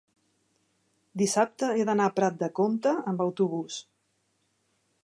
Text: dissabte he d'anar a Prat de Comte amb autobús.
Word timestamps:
dissabte 1.21 1.69
he 1.81 1.85
d'anar 1.91 2.09
a 2.09 2.15
Prat 2.21 2.41
de 2.41 2.51
Comte 2.61 2.95
amb 3.13 3.23
autobús. 3.29 3.79